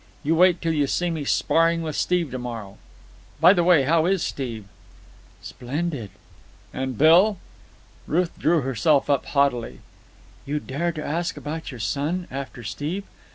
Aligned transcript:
You 0.23 0.33
wait 0.35 0.63
till 0.63 0.73
you 0.73 0.87
see 0.87 1.11
me 1.11 1.25
sparring 1.25 1.83
with 1.83 1.95
Steve 1.95 2.31
to 2.31 2.39
morrow. 2.39 2.79
By 3.39 3.53
the 3.53 3.63
way, 3.63 3.83
how 3.83 4.07
is 4.07 4.23
Steve?" 4.23 4.65
"Splendid." 5.43 6.09
"And 6.73 6.97
Bill?" 6.97 7.37
Ruth 8.07 8.35
drew 8.39 8.61
herself 8.61 9.11
up 9.11 9.27
haughtily. 9.27 9.81
"You 10.43 10.59
dare 10.59 10.91
to 10.93 11.05
ask 11.05 11.37
about 11.37 11.69
your 11.69 11.79
son 11.79 12.27
after 12.31 12.63
Steve? 12.63 13.03